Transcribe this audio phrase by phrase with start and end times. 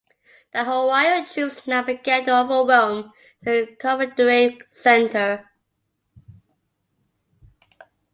[0.51, 3.13] The Ohio troops now began to overwhelm
[3.43, 5.47] the Confederate center.